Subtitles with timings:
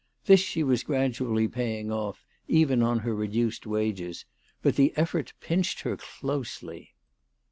[0.25, 4.25] This she was gradually paying off, even on her reduced wages,
[4.63, 6.95] but the effort pinched her closely.